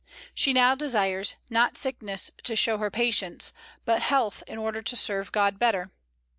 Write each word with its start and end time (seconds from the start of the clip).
She 0.33 0.51
now 0.51 0.73
desires, 0.73 1.35
not 1.47 1.77
sickness 1.77 2.31
to 2.45 2.55
show 2.55 2.79
her 2.79 2.89
patience, 2.89 3.53
but 3.85 4.01
health 4.01 4.41
in 4.47 4.57
order 4.57 4.81
to 4.81 4.95
serve 4.95 5.31
God 5.31 5.59
better. 5.59 5.91